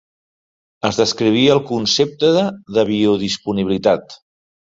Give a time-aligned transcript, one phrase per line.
[0.87, 2.31] Es descrivia el concepte
[2.79, 4.19] de biodisponibilitat.